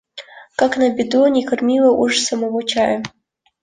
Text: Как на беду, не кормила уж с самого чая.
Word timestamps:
Как 0.55 0.77
на 0.77 0.89
беду, 0.95 1.27
не 1.27 1.45
кормила 1.45 1.91
уж 1.91 2.17
с 2.17 2.25
самого 2.25 2.63
чая. 2.67 3.03